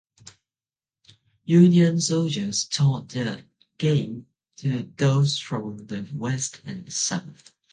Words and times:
Union 1.45 2.01
soldiers 2.01 2.63
taught 2.65 3.09
the 3.09 3.45
game 3.77 4.25
to 4.57 4.91
those 4.97 5.37
from 5.37 5.77
the 5.77 6.07
West 6.11 6.59
and 6.65 6.91
South. 6.91 7.51